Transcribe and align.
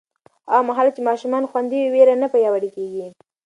هغه 0.51 0.61
مهال 0.69 0.87
چې 0.95 1.01
ماشومان 1.09 1.43
خوندي 1.51 1.77
وي، 1.79 1.89
ویره 1.93 2.15
نه 2.23 2.27
پیاوړې 2.33 2.69
کېږي. 2.75 3.07